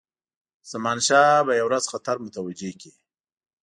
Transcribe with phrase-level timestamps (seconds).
[0.71, 2.91] زمانشاه به یو ورځ خطر متوجه کړي.